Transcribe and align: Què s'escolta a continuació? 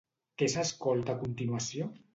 Què 0.41 0.47
s'escolta 0.53 1.17
a 1.17 1.23
continuació? 1.27 1.95